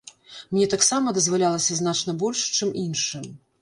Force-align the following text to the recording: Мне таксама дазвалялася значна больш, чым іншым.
Мне 0.53 0.67
таксама 0.73 1.13
дазвалялася 1.19 1.79
значна 1.83 2.19
больш, 2.25 2.47
чым 2.59 2.77
іншым. 2.91 3.35